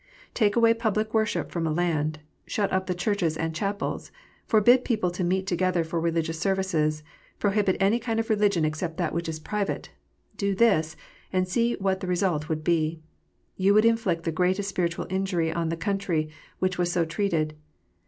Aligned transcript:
Take 0.33 0.55
away 0.55 0.73
public 0.73 1.13
worship 1.13 1.51
from 1.51 1.67
a 1.67 1.71
land, 1.71 2.21
shut 2.47 2.73
up 2.73 2.87
the 2.87 2.95
churches 2.95 3.37
and 3.37 3.53
chapels, 3.53 4.11
forbid 4.47 4.83
people 4.83 5.11
to 5.11 5.23
meet 5.23 5.45
together 5.45 5.83
for 5.83 5.99
religious 5.99 6.39
services, 6.39 7.03
prohibit 7.37 7.77
any 7.79 7.99
kind 7.99 8.19
of 8.19 8.27
religion 8.27 8.65
except 8.65 8.97
that 8.97 9.13
which 9.13 9.29
is 9.29 9.39
private, 9.39 9.91
do 10.37 10.55
this, 10.55 10.95
and 11.31 11.47
see 11.47 11.75
what 11.75 11.99
the 11.99 12.07
result 12.07 12.49
would 12.49 12.63
be. 12.63 12.99
You 13.57 13.75
would 13.75 13.85
inflict 13.85 14.23
the 14.23 14.31
greatest 14.31 14.69
spiritual 14.69 15.05
injury 15.11 15.53
on 15.53 15.69
the 15.69 15.77
country 15.77 16.31
which 16.57 16.79
was 16.79 16.91
so 16.91 17.05
treated. 17.05 17.53